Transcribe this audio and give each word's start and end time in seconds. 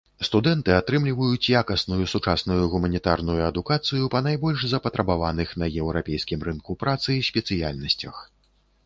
Студэнты 0.27 0.71
атрымліваюць 0.75 1.49
якасную 1.61 2.05
сучасную 2.13 2.57
гуманітарную 2.71 3.35
адукацыю 3.49 4.09
па 4.15 4.21
найбольш 4.29 4.65
запатрабаваных 4.73 5.53
на 5.63 5.69
еўрапейскім 5.83 6.39
рынку 6.49 6.77
працы 6.83 7.19
спецыяльнасцях. 7.29 8.15